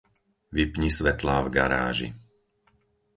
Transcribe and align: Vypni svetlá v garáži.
Vypni 0.55 0.89
svetlá 0.97 1.37
v 1.45 1.49
garáži. 1.55 2.09